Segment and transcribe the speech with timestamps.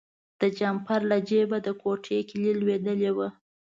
[0.41, 3.27] د جمپر له جیبه د کوټې کیلي لویدلې وه.